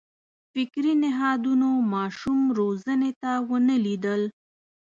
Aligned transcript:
فکري 0.51 0.93
نهادونو 1.03 1.69
ماشوم 1.93 2.39
روزنې 2.59 3.11
ته 3.21 3.31
ونه 3.49 3.75
لېدل. 3.85 4.21